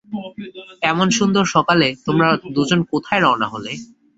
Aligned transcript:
এমন 0.91 1.07
সুন্দর 1.17 1.43
সকালে 1.55 1.87
তোমরা 2.05 2.27
দুজন 2.55 2.79
কোথায় 2.91 3.21
রওনা 3.21 3.47
হলে? 3.53 3.71